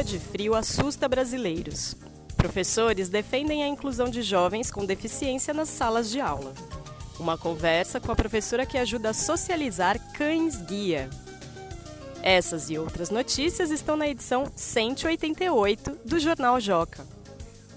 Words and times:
Onda 0.00 0.08
de 0.08 0.18
frio 0.18 0.54
assusta 0.54 1.06
brasileiros. 1.06 1.94
Professores 2.34 3.10
defendem 3.10 3.62
a 3.62 3.68
inclusão 3.68 4.08
de 4.08 4.22
jovens 4.22 4.70
com 4.70 4.86
deficiência 4.86 5.52
nas 5.52 5.68
salas 5.68 6.10
de 6.10 6.18
aula. 6.18 6.54
Uma 7.18 7.36
conversa 7.36 8.00
com 8.00 8.10
a 8.10 8.16
professora 8.16 8.64
que 8.64 8.78
ajuda 8.78 9.10
a 9.10 9.12
socializar 9.12 10.00
cães 10.14 10.56
guia. 10.62 11.10
Essas 12.22 12.70
e 12.70 12.78
outras 12.78 13.10
notícias 13.10 13.70
estão 13.70 13.94
na 13.94 14.08
edição 14.08 14.50
188 14.56 15.98
do 16.02 16.18
Jornal 16.18 16.58
Joca. 16.58 17.06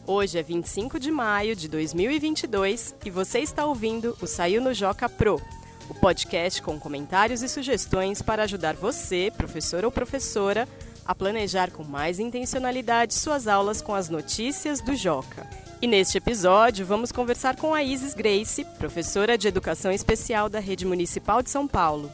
Hoje 0.08 0.40
é 0.40 0.44
25 0.44 1.02
de 1.02 1.12
maio 1.12 1.58
de 1.58 1.68
2022 1.68 2.96
e 3.04 3.10
você 3.10 3.40
está 3.40 3.66
ouvindo 3.66 4.18
o 4.22 4.28
Saiu 4.28 4.62
no 4.62 4.74
Joca 4.74 5.10
Pro, 5.10 5.42
o 5.90 5.94
podcast 5.94 6.62
com 6.62 6.80
comentários 6.80 7.44
e 7.44 7.50
sugestões 7.50 8.22
para 8.22 8.44
ajudar 8.44 8.76
você, 8.76 9.30
professor 9.36 9.84
ou 9.84 9.92
professora, 9.92 10.70
a 11.06 11.14
planejar 11.14 11.72
com 11.72 11.84
mais 11.84 12.20
intencionalidade 12.20 13.14
suas 13.14 13.48
aulas 13.48 13.82
com 13.82 13.94
as 13.94 14.10
notícias 14.10 14.82
do 14.82 14.96
Joca. 14.96 15.48
E 15.82 15.88
neste 15.88 16.18
episódio, 16.18 16.86
vamos 16.86 17.12
conversar 17.12 17.58
com 17.58 17.74
a 17.74 17.84
Isis 17.84 18.14
Grace, 18.14 18.64
professora 18.78 19.38
de 19.38 19.48
Educação 19.48 19.92
Especial 19.92 20.48
da 20.48 20.60
Rede 20.60 20.86
Municipal 20.86 21.44
de 21.44 21.50
São 21.50 21.68
Paulo. 21.68 22.10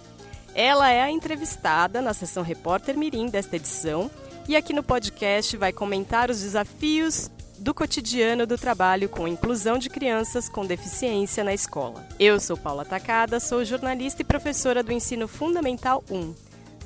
Ela 0.55 0.89
é 0.89 1.01
a 1.01 1.11
entrevistada 1.11 2.01
na 2.01 2.13
sessão 2.13 2.43
Repórter 2.43 2.97
Mirim 2.97 3.27
desta 3.27 3.55
edição 3.55 4.09
e 4.47 4.55
aqui 4.55 4.73
no 4.73 4.81
podcast 4.81 5.55
vai 5.55 5.71
comentar 5.71 6.31
os 6.31 6.41
desafios 6.41 7.29
do 7.59 7.73
cotidiano 7.73 8.47
do 8.47 8.57
trabalho 8.57 9.07
com 9.07 9.27
inclusão 9.27 9.77
de 9.77 9.89
crianças 9.89 10.49
com 10.49 10.65
deficiência 10.65 11.43
na 11.43 11.53
escola. 11.53 12.07
Eu 12.19 12.39
sou 12.39 12.57
Paula 12.57 12.85
Tacada, 12.85 13.39
sou 13.39 13.63
jornalista 13.63 14.21
e 14.21 14.25
professora 14.25 14.81
do 14.81 14.91
Ensino 14.91 15.27
Fundamental 15.27 16.03
1. 16.09 16.33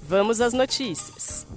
Vamos 0.06 0.42
às 0.42 0.52
notícias. 0.52 1.48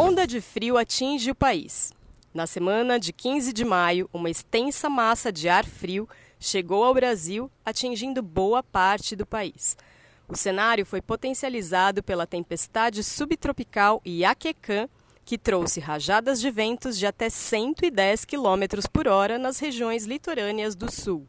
Onda 0.00 0.28
de 0.28 0.40
frio 0.40 0.78
atinge 0.78 1.28
o 1.28 1.34
país. 1.34 1.92
Na 2.32 2.46
semana 2.46 3.00
de 3.00 3.12
15 3.12 3.52
de 3.52 3.64
maio, 3.64 4.08
uma 4.12 4.30
extensa 4.30 4.88
massa 4.88 5.32
de 5.32 5.48
ar 5.48 5.66
frio 5.66 6.08
chegou 6.38 6.84
ao 6.84 6.94
Brasil, 6.94 7.50
atingindo 7.64 8.22
boa 8.22 8.62
parte 8.62 9.16
do 9.16 9.26
país. 9.26 9.76
O 10.28 10.36
cenário 10.36 10.86
foi 10.86 11.02
potencializado 11.02 12.00
pela 12.00 12.28
tempestade 12.28 13.02
subtropical 13.02 14.00
Iaquecã, 14.06 14.88
que 15.24 15.36
trouxe 15.36 15.80
rajadas 15.80 16.40
de 16.40 16.48
ventos 16.48 16.96
de 16.96 17.04
até 17.04 17.28
110 17.28 18.24
km 18.24 18.88
por 18.92 19.08
hora 19.08 19.36
nas 19.36 19.58
regiões 19.58 20.04
litorâneas 20.04 20.76
do 20.76 20.88
sul. 20.92 21.26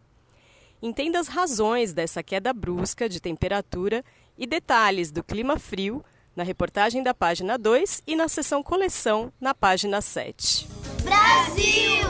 Entenda 0.79 1.19
as 1.19 1.27
razões 1.27 1.91
dessa 1.91 2.21
queda 2.21 2.53
brusca 2.53 3.09
de 3.09 3.19
temperatura 3.19 4.03
e 4.37 4.45
detalhes 4.45 5.11
do 5.11 5.23
clima 5.23 5.57
frio 5.57 6.05
na 6.39 6.45
reportagem 6.45 7.03
da 7.03 7.13
página 7.13 7.57
2 7.57 8.01
e 8.07 8.15
na 8.15 8.29
seção 8.29 8.63
coleção 8.63 9.29
na 9.41 9.53
página 9.53 9.99
7. 9.99 10.69
Brasil! 11.03 12.07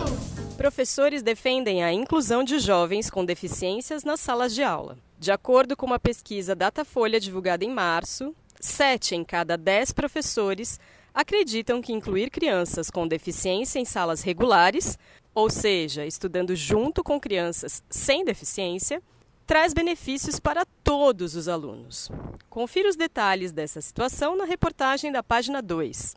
Professores 0.55 1.23
defendem 1.23 1.83
a 1.83 1.91
inclusão 1.91 2.43
de 2.43 2.59
jovens 2.59 3.09
com 3.09 3.25
deficiências 3.25 4.03
nas 4.03 4.19
salas 4.19 4.53
de 4.53 4.61
aula. 4.61 4.99
De 5.17 5.31
acordo 5.31 5.75
com 5.75 5.87
uma 5.87 5.97
pesquisa 5.97 6.55
Datafolha 6.55 7.19
divulgada 7.19 7.65
em 7.65 7.71
março, 7.71 8.35
7 8.59 9.15
em 9.15 9.23
cada 9.23 9.57
10 9.57 9.93
professores 9.93 10.79
acreditam 11.11 11.81
que 11.81 11.91
incluir 11.91 12.29
crianças 12.29 12.91
com 12.91 13.07
deficiência 13.07 13.79
em 13.79 13.85
salas 13.85 14.21
regulares, 14.21 14.95
ou 15.33 15.49
seja, 15.49 16.05
estudando 16.05 16.55
junto 16.55 17.03
com 17.03 17.19
crianças 17.19 17.83
sem 17.89 18.23
deficiência, 18.23 19.01
traz 19.49 19.73
benefícios 19.73 20.39
para 20.39 20.63
todos 20.83 21.33
os 21.33 21.47
alunos. 21.47 22.07
Confira 22.51 22.87
os 22.87 22.95
detalhes 22.95 23.51
dessa 23.51 23.81
situação 23.81 24.35
na 24.35 24.45
reportagem 24.45 25.11
da 25.11 25.23
página 25.23 25.59
2. 25.59 26.15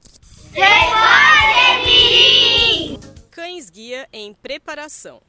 Cães 3.30 3.70
guia 3.70 4.06
em 4.12 4.34
preparação. 4.34 5.22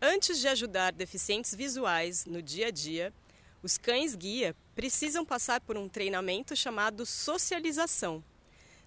Antes 0.00 0.38
de 0.38 0.46
ajudar 0.46 0.92
deficientes 0.92 1.52
visuais 1.52 2.26
no 2.26 2.40
dia 2.40 2.68
a 2.68 2.70
dia, 2.70 3.12
os 3.60 3.76
cães 3.76 4.14
guia 4.14 4.54
precisam 4.76 5.24
passar 5.24 5.60
por 5.60 5.76
um 5.76 5.88
treinamento 5.88 6.54
chamado 6.54 7.04
socialização. 7.04 8.22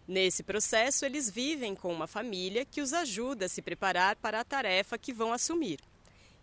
Nesse 0.08 0.44
processo, 0.44 1.06
eles 1.06 1.30
vivem 1.30 1.76
com 1.76 1.92
uma 1.92 2.08
família 2.08 2.64
que 2.64 2.80
os 2.80 2.94
ajuda 2.94 3.48
a 3.48 3.50
se 3.50 3.62
preparar 3.62 4.16
para 4.16 4.40
a 4.40 4.46
tarefa 4.46 4.98
que 4.98 5.12
vão 5.12 5.34
assumir. 5.34 5.82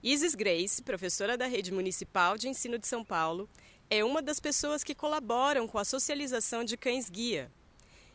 Isis 0.09 0.37
Grace, 0.37 0.85
professora 0.85 1.37
da 1.37 1.49
Rede 1.49 1.73
Municipal 1.73 2.39
de 2.39 2.49
Ensino 2.49 2.79
de 2.79 2.87
São 2.87 3.05
Paulo, 3.05 3.51
é 3.91 4.05
uma 4.05 4.23
das 4.23 4.39
pessoas 4.39 4.85
que 4.85 4.95
colaboram 4.95 5.67
com 5.67 5.79
a 5.79 5.85
socialização 5.85 6.63
de 6.63 6.77
cães-guia. 6.77 7.51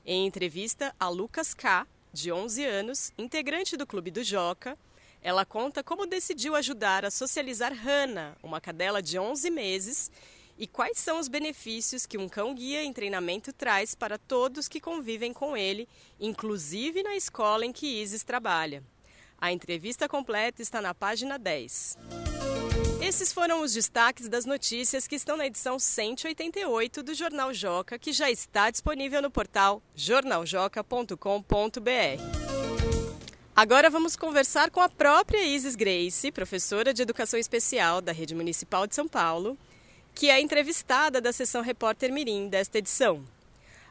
Em 0.06 0.25
entrevista 0.25 0.96
a 0.97 1.09
Lucas 1.09 1.53
K., 1.53 1.85
de 2.13 2.31
11 2.31 2.63
anos, 2.63 3.12
integrante 3.18 3.75
do 3.75 3.85
Clube 3.85 4.09
do 4.09 4.24
Joca, 4.24 4.78
ela 5.22 5.44
conta 5.44 5.84
como 5.84 6.07
decidiu 6.07 6.56
ajudar 6.56 7.03
a 7.03 7.12
socializar 7.12 7.74
Hannah, 7.74 8.38
uma 8.41 8.62
cadela 8.62 9.02
de 9.02 9.19
11 9.19 9.50
meses, 9.50 10.09
e 10.58 10.68
quais 10.68 10.97
são 10.97 11.19
os 11.19 11.28
benefícios 11.28 12.06
que 12.06 12.18
um 12.18 12.29
cão-guia 12.29 12.85
em 12.85 12.94
treinamento 12.94 13.52
traz 13.52 13.94
para 13.96 14.18
todos 14.18 14.69
que 14.69 14.79
convivem 14.79 15.34
com 15.34 15.58
ele, 15.58 15.90
inclusive 16.22 17.03
na 17.03 17.18
escola 17.18 17.66
em 17.66 17.73
que 17.73 18.02
Isis 18.02 18.23
trabalha. 18.23 18.81
A 19.41 19.52
entrevista 19.52 20.07
completa 20.07 20.62
está 20.62 20.79
na 20.79 20.94
página 20.94 21.40
10. 21.40 21.97
Esses 23.02 23.34
foram 23.34 23.63
os 23.63 23.74
destaques 23.74 24.29
das 24.29 24.46
notícias 24.46 25.07
que 25.07 25.16
estão 25.16 25.35
na 25.35 25.47
edição 25.47 25.79
188 25.79 27.02
do 27.02 27.16
Jornal 27.16 27.52
Joca, 27.52 27.97
que 27.97 28.13
já 28.13 28.29
está 28.29 28.69
disponível 28.69 29.19
no 29.19 29.31
portal 29.31 29.81
jornaljoca.com.br. 29.96 31.18
Agora 33.56 33.90
vamos 33.90 34.16
conversar 34.16 34.69
com 34.69 34.79
a 34.79 34.88
própria 34.88 35.44
Isis 35.44 35.75
Grace, 35.75 36.31
professora 36.31 36.94
de 36.94 37.02
Educação 37.02 37.40
Especial 37.40 38.00
da 38.00 38.12
Rede 38.12 38.35
Municipal 38.35 38.85
de 38.85 38.94
São 38.94 39.08
Paulo, 39.08 39.58
que 40.13 40.29
é 40.29 40.40
entrevistada 40.40 41.19
da 41.19 41.34
sessão 41.34 41.63
Repórter 41.63 42.13
Mirim 42.13 42.47
desta 42.47 42.78
edição. 42.78 43.25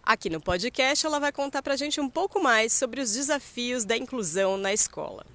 Aqui 0.01 0.31
no 0.31 0.41
podcast 0.41 1.05
ela 1.05 1.19
vai 1.19 1.33
contar 1.33 1.61
para 1.61 1.75
a 1.75 1.77
gente 1.77 2.01
um 2.01 2.09
pouco 2.09 2.41
mais 2.41 2.73
sobre 2.73 3.01
os 3.01 3.15
desafios 3.15 3.85
da 3.85 3.97
inclusão 3.97 4.57
na 4.57 4.73
escola. 4.73 5.27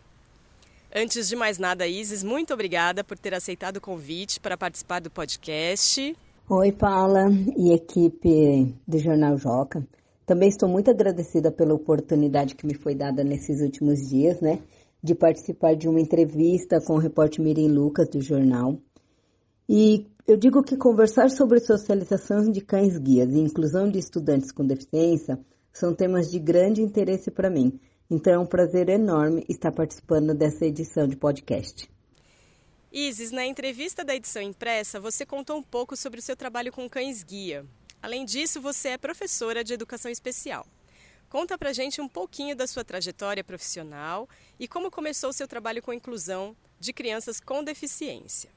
Antes 0.98 1.28
de 1.28 1.36
mais 1.36 1.60
nada, 1.60 1.86
Isis, 1.86 2.24
muito 2.24 2.54
obrigada 2.54 3.04
por 3.04 3.20
ter 3.20 3.34
aceitado 3.34 3.76
o 3.76 3.82
convite 3.82 4.40
para 4.40 4.56
participar 4.56 5.02
do 5.02 5.12
podcast. 5.12 6.16
Oi, 6.50 6.72
Paula 6.72 7.28
e 7.58 7.74
equipe 7.74 8.74
do 8.88 8.98
Jornal 8.98 9.38
Joca. 9.38 9.86
Também 10.26 10.48
estou 10.48 10.70
muito 10.70 10.90
agradecida 10.90 11.52
pela 11.52 11.74
oportunidade 11.74 12.56
que 12.56 12.66
me 12.66 12.76
foi 12.76 12.96
dada 12.96 13.26
nesses 13.26 13.60
últimos 13.60 14.08
dias, 14.08 14.40
né, 14.40 14.62
de 15.04 15.14
participar 15.14 15.76
de 15.76 15.90
uma 15.90 16.00
entrevista 16.00 16.80
com 16.80 16.94
o 16.94 16.98
repórter 16.98 17.44
Mirim 17.44 17.68
Lucas 17.68 18.08
do 18.08 18.22
jornal. 18.22 18.80
E 19.68 20.08
eu 20.26 20.38
digo 20.38 20.64
que 20.64 20.78
conversar 20.78 21.30
sobre 21.30 21.60
socialização 21.60 22.50
de 22.50 22.62
cães 22.62 22.98
guias 22.98 23.34
e 23.34 23.40
inclusão 23.40 23.92
de 23.92 24.00
estudantes 24.00 24.50
com 24.50 24.66
deficiência 24.66 25.38
são 25.74 25.94
temas 25.94 26.32
de 26.32 26.40
grande 26.40 26.82
interesse 26.82 27.30
para 27.30 27.50
mim 27.50 27.78
então 28.10 28.34
é 28.34 28.40
um 28.40 28.46
prazer 28.46 28.90
enorme 28.90 29.46
estar 29.50 29.72
participando 29.72 30.34
dessa 30.34 30.66
edição 30.66 31.08
de 31.08 31.16
podcast. 31.16 31.90
Isis, 32.92 33.32
na 33.32 33.46
entrevista 33.46 34.04
da 34.04 34.16
edição 34.16 34.42
impressa, 34.42 35.00
você 35.00 35.26
contou 35.26 35.58
um 35.58 35.64
pouco 35.64 35.98
sobre 35.98 36.20
o 36.20 36.24
seu 36.24 36.36
trabalho 36.36 36.72
com 36.72 36.90
cães 36.90 37.24
guia. 37.24 37.66
Além 38.02 38.24
disso, 38.24 38.62
você 38.62 38.90
é 38.90 38.98
professora 38.98 39.64
de 39.64 39.74
educação 39.74 40.10
especial. 40.10 40.66
Conta 41.28 41.58
pra 41.58 41.74
gente 41.74 42.00
um 42.00 42.08
pouquinho 42.08 42.56
da 42.56 42.68
sua 42.68 42.84
trajetória 42.84 43.44
profissional 43.44 44.30
e 44.60 44.68
como 44.68 44.92
começou 44.92 45.32
o 45.32 45.34
seu 45.34 45.48
trabalho 45.48 45.82
com 45.82 45.92
inclusão 45.92 46.56
de 46.80 46.94
crianças 46.94 47.40
com 47.40 47.64
deficiência. 47.64 48.50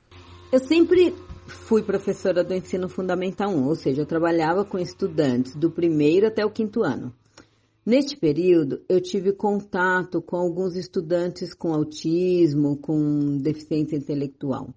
Eu 0.52 0.60
sempre 0.60 1.14
fui 1.46 1.82
professora 1.82 2.44
do 2.44 2.54
ensino 2.54 2.88
fundamental 2.88 3.50
1, 3.50 3.66
ou 3.66 3.74
seja, 3.74 4.02
eu 4.02 4.06
trabalhava 4.06 4.64
com 4.64 4.78
estudantes 4.78 5.56
do 5.56 5.70
primeiro 5.70 6.26
até 6.26 6.44
o 6.44 6.50
quinto 6.50 6.82
ano. 6.82 7.12
Neste 7.88 8.18
período, 8.18 8.82
eu 8.86 9.00
tive 9.00 9.32
contato 9.32 10.20
com 10.20 10.36
alguns 10.36 10.76
estudantes 10.76 11.54
com 11.54 11.72
autismo, 11.72 12.76
com 12.76 13.38
deficiência 13.38 13.96
intelectual. 13.96 14.74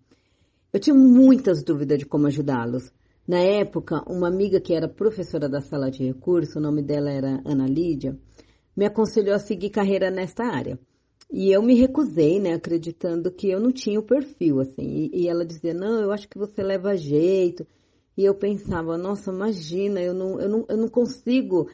Eu 0.72 0.80
tinha 0.80 0.94
muitas 0.94 1.62
dúvidas 1.62 2.00
de 2.00 2.06
como 2.06 2.28
ajudá-los. 2.28 2.90
Na 3.28 3.40
época, 3.40 4.02
uma 4.10 4.30
amiga 4.30 4.62
que 4.62 4.74
era 4.74 4.88
professora 4.88 5.50
da 5.50 5.60
sala 5.60 5.92
de 5.92 6.06
recurso, 6.06 6.58
o 6.58 6.62
nome 6.62 6.82
dela 6.82 7.12
era 7.12 7.42
Ana 7.44 7.68
Lídia, 7.68 8.18
me 8.74 8.86
aconselhou 8.86 9.36
a 9.36 9.40
seguir 9.40 9.72
carreira 9.72 10.10
nesta 10.10 10.46
área. 10.46 10.80
E 11.30 11.52
eu 11.52 11.62
me 11.62 11.76
recusei, 11.76 12.40
né, 12.40 12.54
acreditando 12.54 13.30
que 13.30 13.50
eu 13.50 13.60
não 13.60 13.74
tinha 13.74 14.00
o 14.00 14.04
perfil, 14.04 14.62
assim. 14.62 14.88
E, 14.88 15.24
e 15.24 15.28
ela 15.28 15.46
dizia, 15.46 15.74
não, 15.74 16.00
eu 16.00 16.14
acho 16.14 16.30
que 16.30 16.38
você 16.38 16.64
leva 16.64 16.96
jeito. 16.96 17.68
E 18.18 18.24
eu 18.24 18.34
pensava, 18.34 18.98
nossa, 18.98 19.34
imagina, 19.34 20.00
eu 20.00 20.14
não, 20.14 20.40
eu 20.40 20.48
não, 20.48 20.66
eu 20.70 20.78
não 20.78 20.88
consigo 20.88 21.68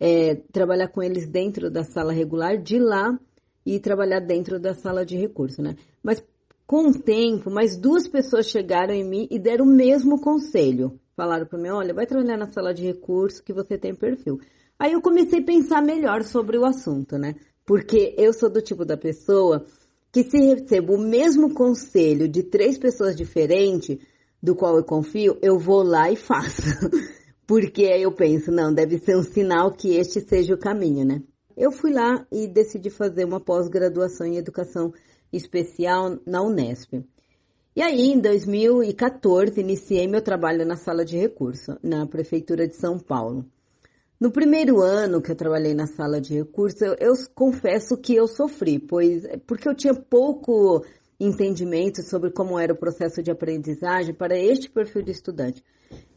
é, 0.00 0.34
trabalhar 0.50 0.88
com 0.88 1.02
eles 1.02 1.28
dentro 1.28 1.70
da 1.70 1.84
sala 1.84 2.12
regular, 2.12 2.56
de 2.56 2.78
lá 2.78 3.20
e 3.64 3.78
trabalhar 3.78 4.20
dentro 4.20 4.58
da 4.58 4.72
sala 4.72 5.04
de 5.04 5.16
recurso, 5.16 5.60
né? 5.60 5.76
Mas 6.02 6.24
com 6.66 6.88
o 6.88 6.98
tempo, 6.98 7.50
mais 7.50 7.76
duas 7.76 8.08
pessoas 8.08 8.46
chegaram 8.46 8.94
em 8.94 9.04
mim 9.04 9.28
e 9.30 9.38
deram 9.38 9.66
o 9.66 9.68
mesmo 9.68 10.20
conselho. 10.20 10.98
falaram 11.14 11.44
para 11.44 11.58
mim, 11.58 11.68
olha, 11.68 11.92
vai 11.92 12.06
trabalhar 12.06 12.38
na 12.38 12.50
sala 12.50 12.72
de 12.72 12.82
recursos 12.82 13.40
que 13.40 13.52
você 13.52 13.76
tem 13.76 13.94
perfil. 13.94 14.40
Aí 14.78 14.92
eu 14.92 15.02
comecei 15.02 15.40
a 15.40 15.44
pensar 15.44 15.82
melhor 15.82 16.22
sobre 16.22 16.56
o 16.56 16.64
assunto, 16.64 17.18
né? 17.18 17.34
Porque 17.66 18.14
eu 18.16 18.32
sou 18.32 18.48
do 18.48 18.62
tipo 18.62 18.84
da 18.84 18.96
pessoa 18.96 19.66
que 20.10 20.24
se 20.24 20.38
recebo 20.38 20.94
o 20.94 20.98
mesmo 20.98 21.52
conselho 21.52 22.26
de 22.26 22.42
três 22.42 22.78
pessoas 22.78 23.14
diferentes, 23.14 23.98
do 24.42 24.54
qual 24.54 24.76
eu 24.76 24.84
confio, 24.84 25.36
eu 25.42 25.58
vou 25.58 25.82
lá 25.82 26.10
e 26.10 26.16
faço. 26.16 26.62
Porque 27.50 27.82
eu 27.82 28.12
penso, 28.12 28.52
não, 28.52 28.72
deve 28.72 28.96
ser 28.98 29.16
um 29.16 29.24
sinal 29.24 29.72
que 29.72 29.96
este 29.96 30.20
seja 30.20 30.54
o 30.54 30.56
caminho, 30.56 31.04
né? 31.04 31.20
Eu 31.56 31.72
fui 31.72 31.92
lá 31.92 32.24
e 32.30 32.46
decidi 32.46 32.90
fazer 32.90 33.24
uma 33.24 33.40
pós-graduação 33.40 34.24
em 34.24 34.36
educação 34.36 34.94
especial 35.32 36.16
na 36.24 36.42
Unesp. 36.42 37.04
E 37.74 37.82
aí, 37.82 38.12
em 38.12 38.20
2014, 38.20 39.60
iniciei 39.60 40.06
meu 40.06 40.22
trabalho 40.22 40.64
na 40.64 40.76
sala 40.76 41.04
de 41.04 41.18
recurso, 41.18 41.76
na 41.82 42.06
Prefeitura 42.06 42.68
de 42.68 42.76
São 42.76 43.00
Paulo. 43.00 43.44
No 44.20 44.30
primeiro 44.30 44.80
ano 44.80 45.20
que 45.20 45.32
eu 45.32 45.36
trabalhei 45.36 45.74
na 45.74 45.88
sala 45.88 46.20
de 46.20 46.34
recurso, 46.34 46.84
eu, 46.84 46.94
eu 47.00 47.14
confesso 47.34 47.96
que 47.96 48.14
eu 48.14 48.28
sofri, 48.28 48.78
pois 48.78 49.24
porque 49.44 49.68
eu 49.68 49.74
tinha 49.74 49.92
pouco 49.92 50.84
entendimento 51.18 52.00
sobre 52.04 52.30
como 52.30 52.56
era 52.56 52.72
o 52.72 52.78
processo 52.78 53.20
de 53.24 53.32
aprendizagem 53.32 54.14
para 54.14 54.38
este 54.38 54.70
perfil 54.70 55.02
de 55.02 55.10
estudante. 55.10 55.64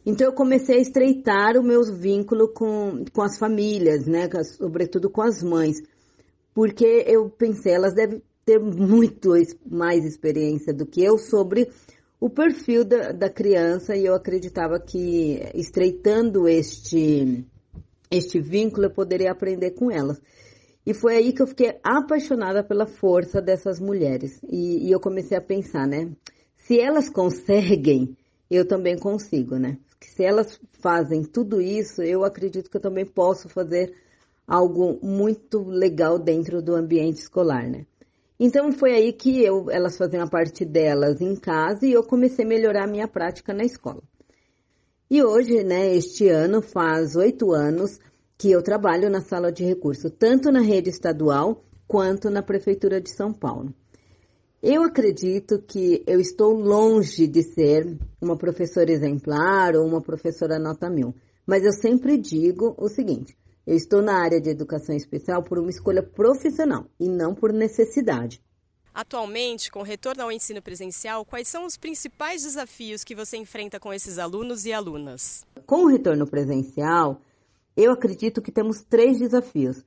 Então 0.06 0.28
eu 0.28 0.34
comecei 0.34 0.78
a 0.78 0.82
estreitar 0.82 1.58
o 1.58 1.64
meu 1.64 1.82
vínculo 1.84 2.50
com, 2.50 3.06
com 3.14 3.22
as 3.22 3.38
famílias, 3.38 4.06
né, 4.06 4.30
sobretudo 4.44 5.10
com 5.10 5.22
as 5.22 5.42
mães, 5.42 5.78
porque 6.54 7.06
eu 7.08 7.30
pensei, 7.30 7.74
elas 7.74 7.94
devem 7.94 8.22
ter 8.46 8.60
muito 8.60 9.32
mais 9.66 10.04
experiência 10.04 10.74
do 10.74 10.86
que 10.86 11.02
eu 11.02 11.18
sobre 11.18 11.70
o 12.20 12.30
perfil 12.30 12.84
da, 12.84 13.12
da 13.12 13.30
criança 13.30 13.96
e 13.96 14.06
eu 14.06 14.14
acreditava 14.14 14.80
que 14.80 15.42
estreitando 15.54 16.48
este 16.48 17.46
este 18.12 18.40
vínculo 18.40 18.86
eu 18.86 18.92
poderia 18.92 19.32
aprender 19.32 19.72
com 19.72 19.90
elas. 19.90 20.22
E 20.86 20.94
foi 20.94 21.16
aí 21.16 21.34
que 21.34 21.42
eu 21.42 21.48
fiquei 21.48 21.80
apaixonada 21.84 22.64
pela 22.64 22.86
força 22.86 23.42
dessas 23.42 23.80
mulheres. 23.80 24.40
E, 24.48 24.88
e, 24.88 24.92
eu 24.92 25.00
comecei 25.00 25.38
a 25.38 25.42
pensar, 25.42 25.88
né? 25.88 26.12
Se 26.58 26.80
elas 26.80 27.10
conseguem, 27.10 28.16
eu 28.52 28.68
também 28.68 28.98
consigo, 28.98 29.56
né? 29.58 29.78
Se 30.06 30.24
elas 30.24 30.60
fazem 30.74 31.24
tudo 31.24 31.62
isso, 31.62 32.02
eu 32.02 32.24
acredito 32.24 32.70
que 32.70 32.78
eu 32.78 32.82
também 32.82 33.06
posso 33.06 33.50
fazer 33.50 33.94
algo 34.48 35.00
muito 35.02 35.64
legal 35.64 36.20
dentro 36.20 36.62
do 36.62 36.76
ambiente 36.76 37.20
escolar, 37.20 37.70
né? 37.70 37.86
Então 38.40 38.72
foi 38.72 38.94
aí 38.94 39.14
que 39.14 39.44
eu, 39.44 39.70
elas 39.70 39.98
faziam 39.98 40.24
a 40.24 40.28
parte 40.28 40.66
delas 40.66 41.22
em 41.22 41.36
casa 41.36 41.86
e 41.86 41.94
eu 41.94 42.04
comecei 42.04 42.44
a 42.44 42.48
melhorar 42.48 42.84
a 42.84 42.88
minha 42.88 43.08
prática 43.08 43.54
na 43.54 43.64
escola. 43.64 44.02
E 45.10 45.24
hoje, 45.24 45.64
né, 45.64 45.96
este 45.96 46.28
ano 46.28 46.62
faz 46.62 47.16
oito 47.16 47.52
anos 47.52 48.00
que 48.38 48.52
eu 48.52 48.62
trabalho 48.62 49.10
na 49.10 49.22
sala 49.22 49.52
de 49.52 49.64
recurso, 49.64 50.10
tanto 50.10 50.52
na 50.52 50.60
rede 50.60 50.90
estadual 50.90 51.64
quanto 51.88 52.30
na 52.30 52.42
Prefeitura 52.42 53.00
de 53.00 53.12
São 53.12 53.32
Paulo. 53.32 53.74
Eu 54.66 54.82
acredito 54.82 55.62
que 55.62 56.02
eu 56.08 56.22
estou 56.22 56.54
longe 56.54 57.28
de 57.28 57.44
ser 57.44 57.98
uma 58.22 58.38
professora 58.38 58.90
exemplar 58.90 59.76
ou 59.76 59.86
uma 59.86 60.02
professora 60.02 60.58
nota 60.58 60.90
mil, 60.90 61.14
mas 61.46 61.66
eu 61.66 61.74
sempre 61.74 62.18
digo 62.18 62.74
o 62.78 62.88
seguinte: 62.88 63.38
eu 63.68 63.76
estou 63.76 64.02
na 64.02 64.18
área 64.18 64.40
de 64.40 64.50
educação 64.50 64.96
especial 64.96 65.44
por 65.44 65.60
uma 65.60 65.70
escolha 65.70 66.02
profissional 66.02 66.86
e 66.98 67.10
não 67.10 67.36
por 67.36 67.52
necessidade. 67.52 68.42
Atualmente, 68.94 69.70
com 69.70 69.80
o 69.80 69.84
retorno 69.84 70.24
ao 70.24 70.32
ensino 70.32 70.62
presencial, 70.62 71.26
quais 71.26 71.50
são 71.50 71.66
os 71.66 71.76
principais 71.76 72.44
desafios 72.44 73.04
que 73.04 73.14
você 73.14 73.36
enfrenta 73.36 73.82
com 73.82 73.92
esses 73.92 74.18
alunos 74.18 74.66
e 74.66 74.72
alunas? 74.72 75.46
Com 75.66 75.84
o 75.84 75.88
retorno 75.88 76.26
presencial, 76.26 77.20
eu 77.76 77.92
acredito 77.92 78.42
que 78.42 78.52
temos 78.52 78.82
três 78.82 79.20
desafios. 79.20 79.84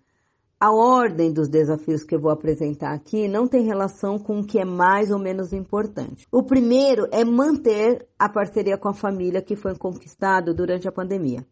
A 0.59 0.73
ordem 0.73 1.31
dos 1.31 1.51
desafios 1.51 2.03
que 2.03 2.15
eu 2.15 2.19
vou 2.19 2.31
apresentar 2.31 2.95
aqui 2.95 3.29
não 3.29 3.47
tem 3.47 3.67
relação 3.67 4.19
com 4.19 4.41
o 4.41 4.47
que 4.47 4.59
é 4.59 4.65
mais 4.65 5.11
ou 5.11 5.19
menos 5.19 5.53
importante. 5.53 6.27
O 6.33 6.43
primeiro 6.43 7.07
é 7.13 7.23
manter 7.27 8.09
a 8.19 8.27
parceria 8.27 8.79
com 8.79 8.89
a 8.89 8.95
família 8.95 9.43
que 9.43 9.55
foi 9.55 9.77
conquistado 9.77 10.55
durante 10.55 10.89
a 10.89 10.93
pandemia. 10.93 11.47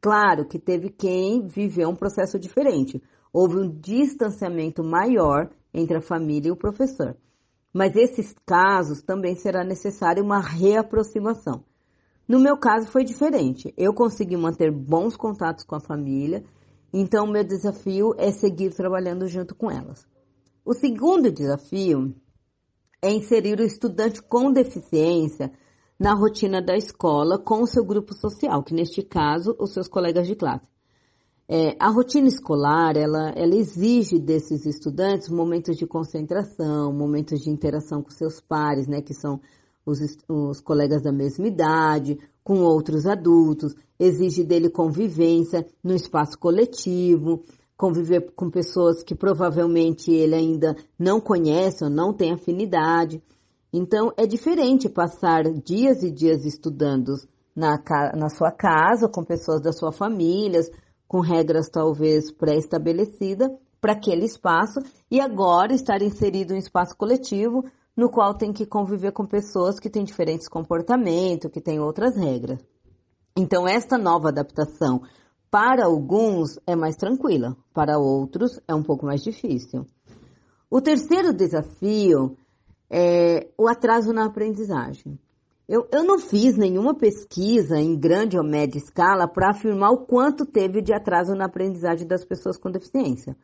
Claro 0.00 0.44
que 0.48 0.58
teve 0.58 0.90
quem 0.90 1.46
viveu 1.46 1.90
um 1.90 1.94
processo 1.94 2.40
diferente. 2.40 3.00
Houve 3.32 3.56
um 3.56 3.70
distanciamento 3.70 4.82
maior 4.82 5.48
entre 5.72 5.98
a 5.98 6.02
família 6.02 6.48
e 6.48 6.52
o 6.52 6.56
professor. 6.56 7.16
Mas 7.72 7.94
esses 7.94 8.34
casos 8.44 9.00
também 9.00 9.36
será 9.36 9.62
necessária 9.62 10.20
uma 10.20 10.40
reaproximação. 10.40 11.62
No 12.26 12.40
meu 12.40 12.56
caso 12.56 12.90
foi 12.90 13.04
diferente. 13.04 13.72
Eu 13.76 13.94
consegui 13.94 14.36
manter 14.36 14.72
bons 14.72 15.16
contatos 15.16 15.62
com 15.62 15.76
a 15.76 15.80
família, 15.80 16.42
então 16.92 17.26
meu 17.26 17.44
desafio 17.44 18.14
é 18.18 18.30
seguir 18.30 18.74
trabalhando 18.74 19.26
junto 19.26 19.54
com 19.54 19.70
elas. 19.70 20.06
O 20.64 20.74
segundo 20.74 21.30
desafio 21.30 22.14
é 23.02 23.12
inserir 23.12 23.58
o 23.58 23.64
estudante 23.64 24.22
com 24.22 24.52
deficiência 24.52 25.50
na 25.98 26.14
rotina 26.14 26.62
da 26.62 26.76
escola 26.76 27.38
com 27.38 27.62
o 27.62 27.66
seu 27.66 27.84
grupo 27.84 28.14
social, 28.14 28.62
que 28.62 28.74
neste 28.74 29.02
caso, 29.02 29.54
os 29.58 29.72
seus 29.72 29.88
colegas 29.88 30.26
de 30.26 30.34
classe. 30.34 30.66
É, 31.52 31.76
a 31.80 31.90
rotina 31.90 32.28
escolar, 32.28 32.96
ela, 32.96 33.30
ela 33.30 33.56
exige 33.56 34.18
desses 34.18 34.64
estudantes 34.66 35.28
momentos 35.28 35.76
de 35.76 35.86
concentração, 35.86 36.92
momentos 36.92 37.40
de 37.40 37.50
interação 37.50 38.02
com 38.02 38.10
seus 38.10 38.40
pares, 38.40 38.86
né, 38.86 39.02
que 39.02 39.12
são 39.12 39.40
os, 39.84 39.98
os 40.28 40.60
colegas 40.60 41.02
da 41.02 41.12
mesma 41.12 41.46
idade, 41.46 42.18
com 42.42 42.60
outros 42.60 43.06
adultos, 43.06 43.74
exige 43.98 44.44
dele 44.44 44.70
convivência 44.70 45.66
no 45.82 45.94
espaço 45.94 46.38
coletivo, 46.38 47.42
conviver 47.76 48.32
com 48.34 48.50
pessoas 48.50 49.02
que 49.02 49.14
provavelmente 49.14 50.10
ele 50.10 50.34
ainda 50.34 50.76
não 50.98 51.20
conhece 51.20 51.84
ou 51.84 51.90
não 51.90 52.12
tem 52.12 52.32
afinidade. 52.32 53.22
Então, 53.72 54.12
é 54.16 54.26
diferente 54.26 54.88
passar 54.88 55.44
dias 55.44 56.02
e 56.02 56.10
dias 56.10 56.44
estudando 56.44 57.14
na, 57.54 57.82
na 58.16 58.28
sua 58.28 58.50
casa, 58.50 59.08
com 59.08 59.24
pessoas 59.24 59.60
da 59.60 59.72
sua 59.72 59.92
família, 59.92 60.60
com 61.06 61.20
regras 61.20 61.68
talvez 61.68 62.30
pré-estabelecidas 62.32 63.50
para 63.80 63.92
aquele 63.92 64.26
espaço 64.26 64.80
e 65.10 65.20
agora 65.20 65.72
estar 65.72 66.02
inserido 66.02 66.52
em 66.52 66.56
um 66.56 66.58
espaço 66.58 66.96
coletivo 66.96 67.64
no 68.00 68.08
qual 68.08 68.32
tem 68.32 68.50
que 68.50 68.64
conviver 68.64 69.12
com 69.12 69.26
pessoas 69.26 69.78
que 69.78 69.90
têm 69.90 70.04
diferentes 70.04 70.48
comportamentos, 70.48 71.50
que 71.50 71.60
têm 71.60 71.78
outras 71.78 72.16
regras. 72.16 72.58
Então, 73.36 73.68
esta 73.68 73.98
nova 73.98 74.28
adaptação 74.28 75.02
para 75.50 75.84
alguns 75.84 76.58
é 76.66 76.74
mais 76.74 76.96
tranquila, 76.96 77.54
para 77.74 77.98
outros 77.98 78.58
é 78.66 78.74
um 78.74 78.82
pouco 78.82 79.04
mais 79.04 79.22
difícil. 79.22 79.84
O 80.70 80.80
terceiro 80.80 81.34
desafio 81.34 82.38
é 82.88 83.50
o 83.58 83.68
atraso 83.68 84.14
na 84.14 84.24
aprendizagem. 84.24 85.18
Eu, 85.68 85.86
eu 85.92 86.02
não 86.02 86.18
fiz 86.18 86.56
nenhuma 86.56 86.94
pesquisa 86.96 87.78
em 87.78 87.98
grande 87.98 88.38
ou 88.38 88.42
média 88.42 88.78
escala 88.78 89.28
para 89.28 89.50
afirmar 89.50 89.90
o 89.90 90.06
quanto 90.06 90.46
teve 90.46 90.80
de 90.80 90.94
atraso 90.94 91.34
na 91.34 91.44
aprendizagem 91.44 92.06
das 92.06 92.24
pessoas 92.24 92.56
com 92.56 92.70
deficiência. 92.70 93.36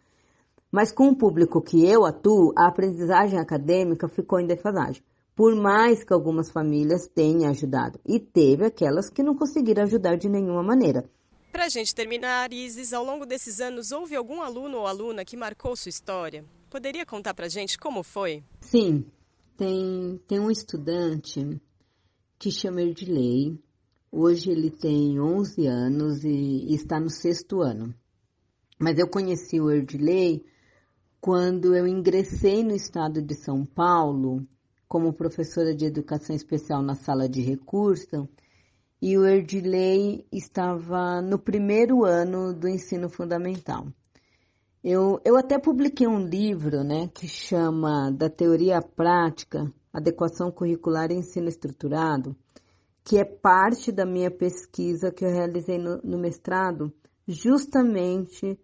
Mas 0.70 0.92
com 0.92 1.08
o 1.08 1.16
público 1.16 1.62
que 1.62 1.84
eu 1.86 2.04
atuo, 2.04 2.52
a 2.56 2.66
aprendizagem 2.66 3.38
acadêmica 3.38 4.08
ficou 4.08 4.40
em 4.40 4.46
defasagem. 4.46 5.02
Por 5.34 5.54
mais 5.54 6.02
que 6.02 6.12
algumas 6.12 6.50
famílias 6.50 7.06
tenham 7.08 7.50
ajudado. 7.50 8.00
E 8.04 8.18
teve 8.18 8.64
aquelas 8.64 9.10
que 9.10 9.22
não 9.22 9.34
conseguiram 9.34 9.82
ajudar 9.82 10.16
de 10.16 10.28
nenhuma 10.28 10.62
maneira. 10.62 11.08
Para 11.52 11.66
a 11.66 11.68
gente 11.68 11.94
terminar, 11.94 12.52
Isis, 12.52 12.92
ao 12.92 13.04
longo 13.04 13.24
desses 13.24 13.60
anos, 13.60 13.90
houve 13.92 14.14
algum 14.14 14.42
aluno 14.42 14.78
ou 14.78 14.86
aluna 14.86 15.24
que 15.24 15.36
marcou 15.36 15.74
sua 15.76 15.90
história? 15.90 16.44
Poderia 16.68 17.06
contar 17.06 17.32
para 17.32 17.46
a 17.46 17.48
gente 17.48 17.78
como 17.78 18.02
foi? 18.02 18.42
Sim, 18.60 19.06
tem, 19.56 20.20
tem 20.26 20.38
um 20.38 20.50
estudante 20.50 21.60
que 22.38 22.50
chama 22.50 22.82
Erdilei. 22.82 23.58
Hoje 24.12 24.50
ele 24.50 24.70
tem 24.70 25.18
11 25.18 25.66
anos 25.66 26.24
e, 26.24 26.28
e 26.28 26.74
está 26.74 27.00
no 27.00 27.08
sexto 27.08 27.62
ano. 27.62 27.94
Mas 28.78 28.98
eu 28.98 29.08
conheci 29.08 29.60
o 29.60 29.70
Erdilei 29.70 30.44
quando 31.20 31.74
eu 31.74 31.86
ingressei 31.86 32.62
no 32.62 32.74
estado 32.74 33.20
de 33.22 33.34
São 33.34 33.64
Paulo 33.64 34.46
como 34.88 35.12
professora 35.12 35.74
de 35.74 35.84
educação 35.84 36.34
especial 36.34 36.82
na 36.82 36.94
sala 36.94 37.28
de 37.28 37.40
recurso 37.40 38.28
e 39.00 39.18
o 39.18 39.26
Erdilei 39.26 40.26
estava 40.32 41.20
no 41.20 41.38
primeiro 41.38 42.04
ano 42.04 42.54
do 42.54 42.68
ensino 42.68 43.08
fundamental. 43.08 43.86
Eu, 44.82 45.20
eu 45.24 45.36
até 45.36 45.58
publiquei 45.58 46.06
um 46.06 46.24
livro 46.24 46.84
né, 46.84 47.08
que 47.12 47.26
chama 47.26 48.10
Da 48.12 48.30
Teoria 48.30 48.78
à 48.78 48.82
Prática 48.82 49.70
Adequação 49.92 50.50
Curricular 50.50 51.10
e 51.10 51.14
Ensino 51.14 51.48
Estruturado, 51.48 52.36
que 53.02 53.18
é 53.18 53.24
parte 53.24 53.90
da 53.90 54.04
minha 54.06 54.30
pesquisa 54.30 55.10
que 55.10 55.24
eu 55.24 55.30
realizei 55.30 55.78
no, 55.78 56.00
no 56.02 56.18
mestrado, 56.18 56.92
justamente 57.26 58.58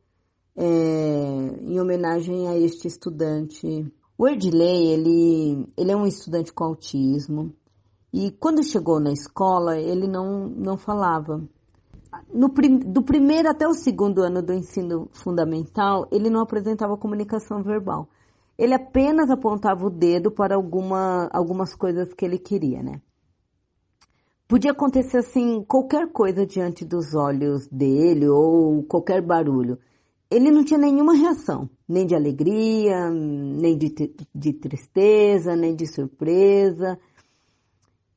é, 0.57 0.65
em 0.65 1.81
homenagem 1.81 2.49
a 2.49 2.57
este 2.57 2.87
estudante. 2.87 3.93
O 4.17 4.29
Erdley, 4.29 4.89
ele, 4.89 5.73
ele 5.77 5.91
é 5.91 5.97
um 5.97 6.07
estudante 6.07 6.53
com 6.53 6.65
autismo, 6.65 7.53
E 8.13 8.31
quando 8.31 8.63
chegou 8.63 9.01
na 9.01 9.11
escola, 9.11 9.79
ele 9.79 10.07
não, 10.07 10.47
não 10.49 10.77
falava. 10.77 11.43
No, 12.33 12.49
do 12.49 13.03
primeiro 13.03 13.49
até 13.49 13.67
o 13.67 13.73
segundo 13.73 14.23
ano 14.23 14.43
do 14.43 14.53
ensino 14.53 15.09
fundamental, 15.13 16.07
ele 16.13 16.29
não 16.29 16.41
apresentava 16.41 16.97
comunicação 16.97 17.63
verbal. 17.63 18.07
Ele 18.59 18.75
apenas 18.75 19.31
apontava 19.31 19.87
o 19.87 19.91
dedo 19.91 20.31
para 20.31 20.55
alguma, 20.55 21.29
algumas 21.33 21.75
coisas 21.75 22.13
que 22.13 22.25
ele 22.25 22.39
queria, 22.39 22.83
né? 22.83 23.01
Podia 24.47 24.73
acontecer 24.73 25.17
assim 25.17 25.65
qualquer 25.65 26.13
coisa 26.13 26.45
diante 26.45 26.85
dos 26.85 27.15
olhos 27.15 27.67
dele 27.69 28.29
ou 28.29 28.83
qualquer 28.83 29.23
barulho. 29.23 29.79
Ele 30.33 30.51
não 30.51 30.65
tinha 30.65 30.79
nenhuma 30.79 31.15
reação, 31.15 31.69
nem 31.87 32.07
de 32.07 32.15
alegria, 32.15 33.11
nem 33.11 33.77
de, 33.77 33.95
de 34.35 34.53
tristeza, 34.55 35.55
nem 35.55 35.77
de 35.77 35.87
surpresa. 35.87 36.99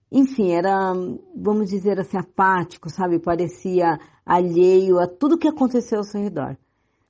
Enfim, 0.10 0.52
era, 0.52 0.94
vamos 1.36 1.70
dizer 1.70 2.00
assim, 2.00 2.16
apático, 2.18 2.90
sabe? 2.90 3.20
Parecia 3.20 4.00
alheio 4.26 4.98
a 4.98 5.08
tudo 5.08 5.38
que 5.38 5.46
aconteceu 5.46 5.98
ao 5.98 6.04
seu 6.06 6.22
redor. 6.22 6.58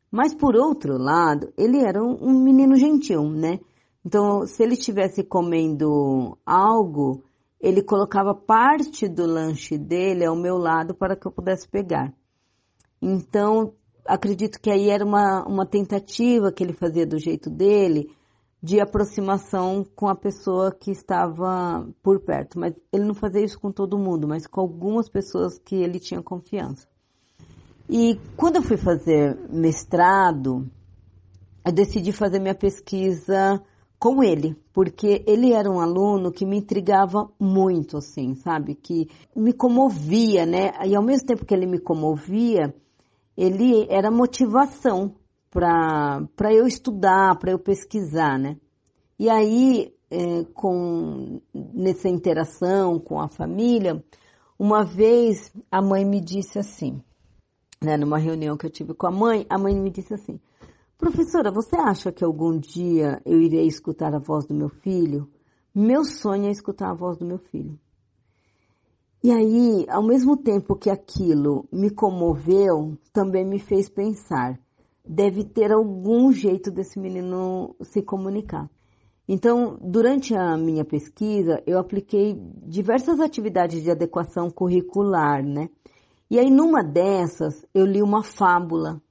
Mas 0.10 0.34
por 0.34 0.56
outro 0.56 0.98
lado, 0.98 1.54
ele 1.56 1.78
era 1.78 2.04
um 2.04 2.40
menino 2.42 2.76
gentil, 2.76 3.30
né? 3.30 3.60
Então, 4.04 4.48
se 4.48 4.64
ele 4.64 4.74
estivesse 4.74 5.24
comendo 5.24 6.36
algo, 6.44 7.24
ele 7.62 7.84
colocava 7.84 8.34
parte 8.34 9.08
do 9.08 9.28
lanche 9.28 9.78
dele 9.78 10.26
ao 10.26 10.36
meu 10.36 10.58
lado 10.58 10.96
para 10.96 11.16
que 11.16 11.28
eu 11.28 11.32
pudesse 11.32 11.70
pegar. 11.70 12.12
Então, 13.00 13.76
acredito 14.06 14.60
que 14.60 14.70
aí 14.70 14.90
era 14.90 15.04
uma, 15.04 15.46
uma 15.46 15.66
tentativa 15.66 16.52
que 16.52 16.64
ele 16.64 16.74
fazia 16.74 17.06
do 17.06 17.18
jeito 17.18 17.50
dele 17.50 18.10
de 18.62 18.80
aproximação 18.80 19.86
com 19.96 20.08
a 20.08 20.16
pessoa 20.16 20.72
que 20.72 20.90
estava 20.90 21.88
por 22.02 22.20
perto. 22.20 22.60
Mas 22.60 22.74
ele 22.92 23.04
não 23.04 23.14
fazia 23.14 23.42
isso 23.42 23.60
com 23.60 23.72
todo 23.72 23.98
mundo, 23.98 24.28
mas 24.28 24.48
com 24.48 24.60
algumas 24.60 25.08
pessoas 25.08 25.60
que 25.60 25.76
ele 25.76 26.00
tinha 26.00 26.22
confiança. 26.22 26.88
E 27.88 28.20
quando 28.36 28.56
eu 28.56 28.64
fui 28.64 28.78
fazer 28.78 29.38
mestrado, 29.52 30.68
eu 31.64 31.72
decidi 31.72 32.12
fazer 32.12 32.40
minha 32.40 32.56
pesquisa 32.56 33.62
com 34.00 34.24
ele, 34.24 34.56
porque 34.74 35.24
ele 35.28 35.54
era 35.54 35.70
um 35.70 35.80
aluno 35.80 36.32
que 36.32 36.46
me 36.46 36.58
intrigava 36.58 37.30
muito, 37.40 37.98
assim, 37.98 38.34
sabe? 38.36 38.74
Que 38.74 39.08
me 39.36 39.54
comovia, 39.54 40.46
né? 40.46 40.72
E 40.86 40.96
ao 40.96 41.04
mesmo 41.04 41.28
tempo 41.28 41.46
que 41.46 41.54
ele 41.54 41.68
me 41.68 41.80
comovia, 41.80 42.74
ele 43.38 43.86
era 43.90 44.10
motivação 44.10 45.16
para 45.50 46.54
eu 46.54 46.68
estudar, 46.68 47.38
para 47.38 47.52
eu 47.52 47.60
pesquisar, 47.60 48.38
né? 48.38 48.58
E 49.18 49.30
aí, 49.30 49.94
é, 50.12 50.44
com, 50.54 51.42
nessa 51.54 52.10
interação 52.10 53.00
com 53.00 53.20
a 53.20 53.30
família, 53.30 54.04
uma 54.60 54.84
vez 54.84 55.54
a 55.72 55.82
mãe 55.82 56.06
me 56.06 56.20
disse 56.20 56.60
assim, 56.60 57.02
né, 57.82 57.98
numa 57.98 58.18
reunião 58.18 58.58
que 58.58 58.66
eu 58.66 58.70
tive 58.70 58.94
com 58.94 59.08
a 59.08 59.12
mãe, 59.12 59.46
a 59.50 59.58
mãe 59.58 59.74
me 59.76 59.90
disse 59.90 60.14
assim, 60.14 60.40
professora, 60.98 61.52
você 61.52 61.76
acha 61.78 62.12
que 62.12 62.24
algum 62.24 62.58
dia 62.58 63.22
eu 63.26 63.40
irei 63.40 63.68
escutar 63.68 64.14
a 64.14 64.20
voz 64.20 64.46
do 64.46 64.54
meu 64.54 64.70
filho? 64.70 65.30
Meu 65.74 66.04
sonho 66.04 66.48
é 66.48 66.52
escutar 66.52 66.90
a 66.90 66.94
voz 66.94 67.18
do 67.18 67.26
meu 67.26 67.38
filho. 67.38 67.78
E 69.26 69.32
aí, 69.32 69.88
ao 69.90 70.04
mesmo 70.04 70.38
tempo 70.38 70.76
que 70.76 70.88
aquilo 70.88 71.68
me 71.74 71.90
comoveu, 71.90 72.96
também 73.12 73.44
me 73.44 73.58
fez 73.58 73.90
pensar, 73.90 74.60
deve 75.04 75.44
ter 75.44 75.72
algum 75.72 76.32
jeito 76.32 76.70
desse 76.70 77.00
menino 77.00 77.76
se 77.82 78.04
comunicar. 78.04 78.70
Então, 79.28 79.80
durante 79.82 80.36
a 80.36 80.56
minha 80.56 80.86
pesquisa, 80.86 81.60
eu 81.66 81.80
apliquei 81.80 82.40
diversas 82.68 83.20
atividades 83.20 83.82
de 83.82 83.90
adequação 83.90 84.52
curricular, 84.52 85.44
né? 85.44 85.70
E 86.30 86.38
aí, 86.38 86.52
numa 86.52 86.84
dessas, 86.84 87.66
eu 87.74 87.84
li 87.84 88.04
uma 88.04 88.22
fábula 88.22 89.02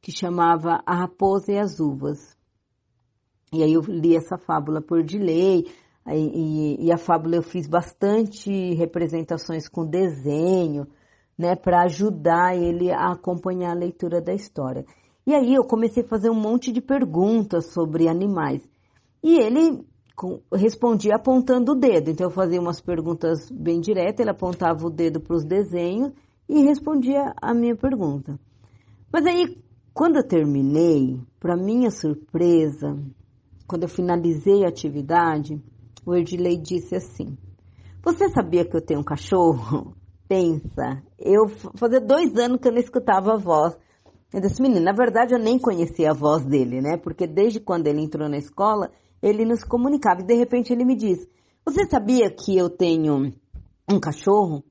que 0.00 0.10
chamava 0.10 0.82
A 0.86 0.94
Raposa 0.94 1.52
e 1.52 1.58
as 1.58 1.78
Uvas. 1.78 2.38
E 3.52 3.62
aí 3.62 3.74
eu 3.74 3.82
li 3.82 4.16
essa 4.16 4.38
fábula 4.38 4.80
por 4.80 5.02
delay, 5.02 5.66
e, 6.08 6.86
e 6.86 6.92
a 6.92 6.96
fábula 6.96 7.36
eu 7.36 7.42
fiz 7.42 7.66
bastante 7.66 8.74
representações 8.74 9.68
com 9.68 9.86
desenho, 9.86 10.86
né, 11.38 11.54
para 11.54 11.82
ajudar 11.82 12.56
ele 12.56 12.90
a 12.90 13.12
acompanhar 13.12 13.70
a 13.70 13.78
leitura 13.78 14.20
da 14.20 14.34
história. 14.34 14.84
E 15.26 15.34
aí 15.34 15.54
eu 15.54 15.64
comecei 15.64 16.02
a 16.02 16.08
fazer 16.08 16.30
um 16.30 16.40
monte 16.40 16.72
de 16.72 16.80
perguntas 16.80 17.72
sobre 17.72 18.08
animais. 18.08 18.62
E 19.22 19.38
ele 19.38 19.86
respondia 20.52 21.14
apontando 21.14 21.72
o 21.72 21.74
dedo. 21.74 22.10
Então 22.10 22.26
eu 22.26 22.30
fazia 22.30 22.60
umas 22.60 22.80
perguntas 22.80 23.50
bem 23.50 23.80
diretas, 23.80 24.20
ele 24.20 24.30
apontava 24.30 24.84
o 24.84 24.90
dedo 24.90 25.20
para 25.20 25.36
os 25.36 25.44
desenhos 25.44 26.12
e 26.48 26.62
respondia 26.62 27.32
a 27.40 27.54
minha 27.54 27.76
pergunta. 27.76 28.38
Mas 29.12 29.26
aí, 29.26 29.62
quando 29.94 30.16
eu 30.16 30.26
terminei, 30.26 31.20
para 31.38 31.56
minha 31.56 31.90
surpresa, 31.90 32.98
quando 33.66 33.84
eu 33.84 33.88
finalizei 33.88 34.64
a 34.64 34.68
atividade, 34.68 35.62
o 36.04 36.14
Erdilei 36.14 36.56
disse 36.56 36.94
assim: 36.94 37.36
Você 38.04 38.28
sabia 38.28 38.64
que 38.64 38.76
eu 38.76 38.84
tenho 38.84 39.00
um 39.00 39.04
cachorro? 39.04 39.94
Pensa, 40.28 41.02
eu 41.18 41.46
fazia 41.76 42.00
dois 42.00 42.34
anos 42.36 42.58
que 42.58 42.66
eu 42.66 42.72
não 42.72 42.80
escutava 42.80 43.34
a 43.34 43.36
voz 43.36 43.76
eu 44.32 44.40
disse, 44.40 44.62
menino, 44.62 44.80
na 44.80 44.92
verdade 44.92 45.34
eu 45.34 45.38
nem 45.38 45.58
conhecia 45.58 46.10
a 46.10 46.14
voz 46.14 46.42
dele, 46.44 46.80
né? 46.80 46.96
Porque 46.96 47.26
desde 47.26 47.60
quando 47.60 47.86
ele 47.86 48.00
entrou 48.00 48.28
na 48.30 48.38
escola, 48.38 48.90
ele 49.22 49.44
nos 49.44 49.62
comunicava. 49.62 50.22
E 50.22 50.26
de 50.26 50.34
repente 50.34 50.72
ele 50.72 50.86
me 50.86 50.96
disse, 50.96 51.28
você 51.64 51.84
sabia 51.86 52.30
que 52.30 52.56
eu 52.56 52.70
tenho 52.70 53.30
um 53.88 54.00
cachorro? 54.00 54.64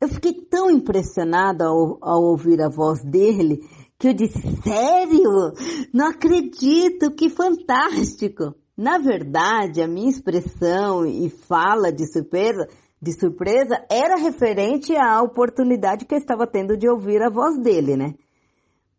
Eu 0.00 0.08
fiquei 0.08 0.32
tão 0.32 0.70
impressionada 0.70 1.66
ao, 1.66 1.98
ao 2.00 2.22
ouvir 2.22 2.60
a 2.62 2.70
voz 2.70 3.04
dele 3.04 3.60
que 3.98 4.08
eu 4.08 4.14
disse, 4.14 4.40
sério? 4.62 5.52
Não 5.92 6.06
acredito, 6.06 7.10
que 7.10 7.28
fantástico! 7.28 8.54
Na 8.76 8.98
verdade, 8.98 9.80
a 9.80 9.88
minha 9.88 10.10
expressão 10.10 11.06
e 11.06 11.30
fala 11.30 11.90
de 11.90 12.06
surpresa, 12.06 12.68
de 13.00 13.18
surpresa 13.18 13.82
era 13.90 14.16
referente 14.16 14.94
à 14.94 15.22
oportunidade 15.22 16.04
que 16.04 16.14
eu 16.14 16.18
estava 16.18 16.46
tendo 16.46 16.76
de 16.76 16.86
ouvir 16.86 17.22
a 17.22 17.30
voz 17.30 17.58
dele, 17.58 17.96
né? 17.96 18.14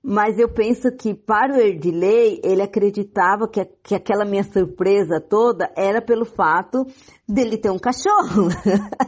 Mas 0.09 0.39
eu 0.39 0.47
penso 0.47 0.89
que 0.91 1.13
para 1.13 1.53
o 1.53 1.59
Erdilei, 1.59 2.39
ele 2.43 2.61
acreditava 2.61 3.47
que, 3.47 3.63
que 3.83 3.93
aquela 3.93 4.23
minha 4.23 4.43
surpresa 4.43 5.19
toda 5.19 5.69
era 5.75 6.01
pelo 6.01 6.23
fato 6.23 6.85
dele 7.27 7.57
ter 7.57 7.69
um 7.69 7.77
cachorro. 7.77 8.47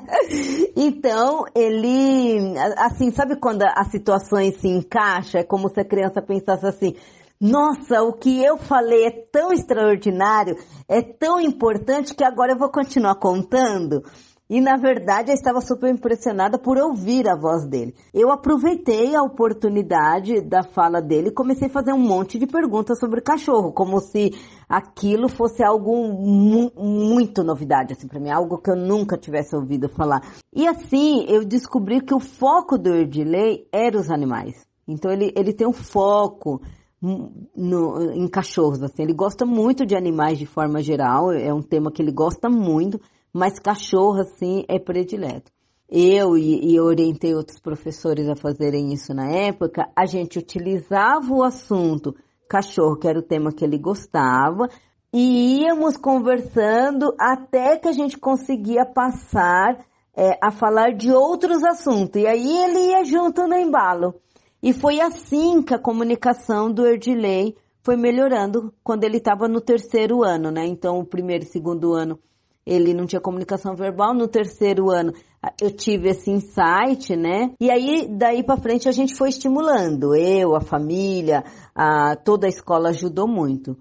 então, 0.76 1.46
ele, 1.56 2.54
assim, 2.78 3.12
sabe 3.12 3.38
quando 3.38 3.64
as 3.64 3.88
situações 3.88 4.58
se 4.58 4.68
encaixam? 4.68 5.40
É 5.40 5.44
como 5.44 5.70
se 5.70 5.80
a 5.80 5.86
criança 5.86 6.22
pensasse 6.22 6.66
assim, 6.66 6.96
nossa, 7.42 8.02
o 8.04 8.12
que 8.12 8.44
eu 8.44 8.58
falei 8.58 9.06
é 9.06 9.12
tão 9.12 9.54
extraordinário, 9.54 10.58
é 10.90 11.02
tão 11.02 11.40
importante 11.40 12.14
que 12.14 12.24
agora 12.24 12.52
eu 12.52 12.58
vou 12.58 12.70
continuar 12.70 13.16
contando. 13.16 14.04
E 14.50 14.60
na 14.60 14.76
verdade 14.76 15.30
eu 15.30 15.36
estava 15.36 15.62
super 15.62 15.90
impressionada 15.90 16.58
por 16.58 16.76
ouvir 16.78 17.30
a 17.30 17.38
voz 17.38 17.66
dele. 17.66 17.94
Eu 18.14 18.32
aproveitei 18.32 19.16
a 19.16 19.22
oportunidade 19.22 20.42
da 20.42 20.64
fala 20.64 21.00
dele 21.00 21.30
e 21.30 21.34
comecei 21.34 21.68
a 21.68 21.72
fazer 21.72 21.94
um 21.94 22.00
monte 22.00 22.40
de 22.40 22.48
perguntas 22.48 23.00
sobre 23.00 23.22
cachorro, 23.22 23.72
como 23.72 24.02
se 24.02 24.32
aquilo 24.68 25.30
fosse 25.30 25.64
algo 25.64 25.96
mu 26.12 26.72
muito 26.76 27.44
novidade 27.44 27.94
assim 27.94 28.08
para 28.08 28.20
mim, 28.20 28.32
algo 28.32 28.58
que 28.58 28.72
eu 28.72 28.76
nunca 28.76 29.18
tivesse 29.18 29.56
ouvido 29.56 29.88
falar. 29.88 30.24
E 30.52 30.68
assim 30.68 31.26
eu 31.30 31.46
descobri 31.46 32.02
que 32.02 32.14
o 32.14 32.20
foco 32.20 32.76
do 32.78 32.90
Erdilei 32.90 33.68
era 33.72 33.98
os 33.98 34.10
animais. 34.10 34.68
Então 34.88 35.12
ele, 35.12 35.32
ele 35.38 35.54
tem 35.54 35.68
um 35.68 35.74
foco 35.74 36.60
no, 37.02 38.12
em 38.12 38.28
cachorros, 38.28 38.84
assim. 38.84 39.04
Ele 39.04 39.14
gosta 39.14 39.46
muito 39.46 39.86
de 39.86 39.96
animais 39.96 40.38
de 40.38 40.46
forma 40.46 40.82
geral, 40.82 41.32
é 41.32 41.54
um 41.54 41.62
tema 41.62 41.92
que 41.92 42.02
ele 42.02 42.12
gosta 42.12 42.50
muito 42.50 43.00
mas 43.34 43.60
cachorro, 43.60 44.22
assim, 44.22 44.66
é 44.68 44.80
predileto. 44.80 45.52
Eu 45.88 46.38
e, 46.38 46.74
e 46.74 46.80
orientei 46.80 47.34
outros 47.34 47.60
professores 47.60 48.28
a 48.30 48.36
fazerem 48.36 48.94
isso 48.94 49.14
na 49.14 49.30
época, 49.30 49.90
a 49.96 50.06
gente 50.06 50.38
utilizava 50.38 51.34
o 51.34 51.44
assunto 51.44 52.16
cachorro, 52.48 52.98
que 52.98 53.08
era 53.08 53.20
o 53.20 53.24
tema 53.24 53.52
que 53.52 53.64
ele 53.64 53.78
gostava, 53.78 54.68
e 55.12 55.62
íamos 55.62 55.98
conversando 55.98 57.14
até 57.20 57.78
que 57.78 57.88
a 57.88 57.92
gente 57.92 58.18
conseguia 58.18 58.86
passar 58.86 59.84
é, 60.16 60.38
a 60.44 60.52
falar 60.52 60.94
de 60.96 61.12
outros 61.12 61.64
assuntos. 61.64 62.22
E 62.22 62.28
aí 62.28 62.58
ele 62.58 62.92
ia 62.92 63.04
junto 63.04 63.48
no 63.48 63.56
embalo. 63.56 64.16
E 64.62 64.74
foi 64.74 65.00
assim 65.00 65.62
que 65.62 65.74
a 65.74 65.80
comunicação 65.80 66.72
do 66.72 66.86
Erdilei 66.86 67.56
foi 67.82 67.96
melhorando 67.96 68.74
quando 68.84 69.06
ele 69.06 69.18
estava 69.18 69.48
no 69.48 69.62
terceiro 69.62 70.24
ano, 70.24 70.52
né? 70.52 70.66
Então, 70.66 71.00
o 71.00 71.06
primeiro 71.06 71.46
e 71.46 71.48
segundo 71.48 71.94
ano 71.94 72.20
ele 72.66 72.94
não 72.94 73.06
tinha 73.06 73.22
comunicação 73.22 73.76
verbal. 73.76 74.14
No 74.14 74.28
terceiro 74.28 74.92
ano, 74.92 75.14
eu 75.60 75.72
tive 75.72 76.10
esse 76.10 76.30
insight, 76.30 77.16
né? 77.16 77.52
E 77.60 77.72
aí, 77.72 78.08
daí 78.08 78.44
para 78.44 78.62
frente, 78.62 78.88
a 78.88 78.92
gente 78.92 79.16
foi 79.16 79.30
estimulando. 79.30 80.14
Eu, 80.14 80.56
a 80.56 80.62
família, 80.62 81.44
a, 81.74 82.16
toda 82.16 82.46
a 82.46 82.50
escola 82.50 82.90
ajudou 82.90 83.28
muito. 83.28 83.76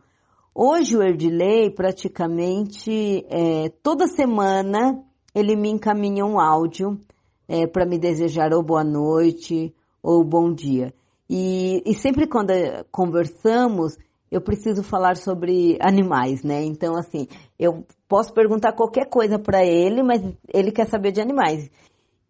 Hoje, 0.55 0.97
o 0.97 1.03
Erdilei, 1.03 1.71
praticamente, 1.71 3.27
é, 3.29 3.69
toda 3.83 4.07
semana, 4.07 5.05
ele 5.35 5.55
me 5.55 5.69
encaminha 5.69 6.25
um 6.25 6.41
áudio 6.41 6.99
é, 7.47 7.67
para 7.67 7.85
me 7.85 7.99
desejar 7.99 8.55
ou 8.55 8.63
boa 8.63 8.83
noite 8.83 9.75
ou 10.09 10.25
bom 10.25 10.51
dia. 10.51 10.95
E, 11.29 11.83
e 11.85 11.93
sempre 11.93 12.27
quando 12.27 12.51
conversamos, 12.91 13.95
eu 14.31 14.41
preciso 14.41 14.83
falar 14.83 15.19
sobre 15.19 15.77
animais, 15.83 16.43
né? 16.43 16.65
Então, 16.65 16.97
assim, 16.97 17.29
eu 17.59 17.85
posso 18.09 18.33
perguntar 18.33 18.73
qualquer 18.73 19.11
coisa 19.11 19.39
para 19.39 19.63
ele, 19.63 20.03
mas 20.03 20.23
ele 20.55 20.73
quer 20.73 20.87
saber 20.87 21.13
de 21.13 21.21
animais. 21.21 21.71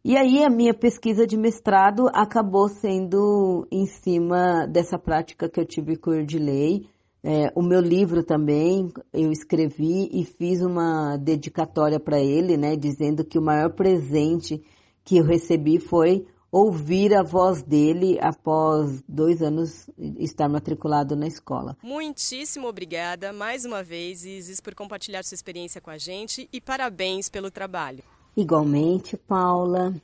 E 0.04 0.16
aí 0.16 0.42
a 0.42 0.50
minha 0.50 0.74
pesquisa 0.74 1.24
de 1.24 1.36
mestrado 1.36 2.08
acabou 2.12 2.68
sendo 2.68 3.64
em 3.70 3.86
cima 3.86 4.66
dessa 4.66 4.98
prática 4.98 5.48
que 5.48 5.60
eu 5.60 5.64
tive 5.64 5.94
com 5.96 6.10
o 6.10 6.14
Erdilei. 6.14 6.84
É, 7.22 7.52
o 7.54 7.62
meu 7.62 7.80
livro 7.80 8.24
também 8.24 8.92
eu 9.12 9.30
escrevi 9.30 10.08
e 10.12 10.24
fiz 10.24 10.62
uma 10.62 11.16
dedicatória 11.16 12.00
para 12.00 12.18
ele, 12.18 12.56
né, 12.56 12.74
dizendo 12.74 13.24
que 13.24 13.38
o 13.38 13.42
maior 13.42 13.72
presente 13.72 14.64
que 15.04 15.18
eu 15.18 15.24
recebi 15.24 15.78
foi 15.78 16.26
ouvir 16.50 17.14
a 17.14 17.22
voz 17.22 17.62
dele 17.62 18.18
após 18.20 19.02
dois 19.06 19.42
anos 19.42 19.88
estar 20.18 20.48
matriculado 20.48 21.14
na 21.14 21.26
escola. 21.26 21.76
Muitíssimo 21.82 22.66
obrigada 22.66 23.32
mais 23.32 23.64
uma 23.64 23.82
vez, 23.82 24.24
Isis, 24.24 24.60
por 24.60 24.74
compartilhar 24.74 25.22
sua 25.24 25.34
experiência 25.34 25.80
com 25.80 25.90
a 25.90 25.98
gente 25.98 26.48
e 26.52 26.60
parabéns 26.60 27.28
pelo 27.28 27.50
trabalho. 27.50 28.02
Igualmente, 28.36 29.16
Paula, 29.16 29.94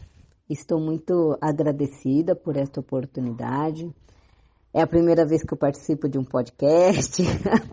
estou 0.48 0.80
muito 0.80 1.36
agradecida 1.40 2.34
por 2.34 2.56
esta 2.56 2.80
oportunidade. 2.80 3.90
É 4.72 4.82
a 4.82 4.86
primeira 4.86 5.24
vez 5.24 5.42
que 5.42 5.54
eu 5.54 5.58
participo 5.58 6.08
de 6.08 6.18
um 6.18 6.24
podcast, 6.24 7.22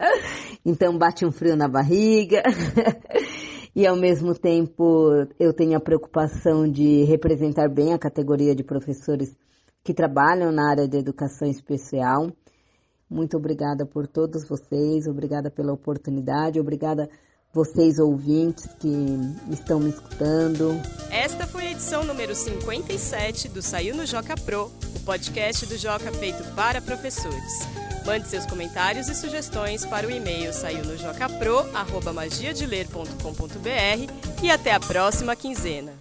então 0.63 0.97
bate 0.97 1.25
um 1.25 1.31
frio 1.31 1.55
na 1.55 1.67
barriga. 1.67 2.43
e 3.75 3.87
ao 3.87 3.95
mesmo 3.95 4.33
tempo 4.33 5.27
eu 5.39 5.53
tenho 5.53 5.77
a 5.77 5.81
preocupação 5.81 6.69
de 6.69 7.03
representar 7.03 7.69
bem 7.69 7.93
a 7.93 7.99
categoria 7.99 8.55
de 8.55 8.63
professores 8.63 9.35
que 9.83 9.93
trabalham 9.93 10.51
na 10.51 10.69
área 10.69 10.87
de 10.87 10.97
educação 10.97 11.47
especial. 11.47 12.31
Muito 13.09 13.35
obrigada 13.35 13.85
por 13.85 14.07
todos 14.07 14.47
vocês, 14.47 15.07
obrigada 15.07 15.49
pela 15.49 15.73
oportunidade, 15.73 16.59
obrigada 16.59 17.09
vocês 17.53 17.99
ouvintes 17.99 18.65
que 18.79 18.93
estão 19.49 19.79
me 19.79 19.89
escutando. 19.89 20.71
Esta 21.11 21.45
foi 21.45 21.60
edição 21.81 22.03
número 22.03 22.35
57 22.35 23.49
do 23.49 23.59
Saiu 23.59 23.95
no 23.95 24.05
Joca 24.05 24.37
Pro, 24.37 24.71
o 24.95 24.99
podcast 24.99 25.65
do 25.65 25.75
Joca 25.75 26.11
feito 26.11 26.43
para 26.53 26.79
professores. 26.79 27.67
Mande 28.05 28.27
seus 28.27 28.45
comentários 28.45 29.09
e 29.09 29.15
sugestões 29.15 29.83
para 29.83 30.05
o 30.05 30.11
e-mail 30.11 30.53
saiu 30.53 30.85
no 30.85 30.95
e 34.43 34.51
até 34.51 34.73
a 34.73 34.79
próxima 34.79 35.35
quinzena. 35.35 36.00